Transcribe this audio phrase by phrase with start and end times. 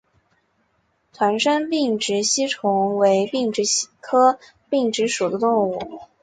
[1.13, 3.61] 团山并殖吸虫为并殖
[3.99, 6.01] 科并殖属的动物。